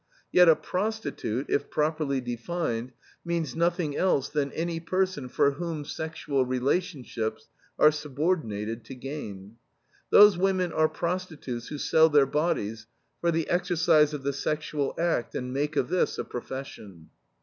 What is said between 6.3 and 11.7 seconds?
relationships are subordinated to gain." "Those women are prostitutes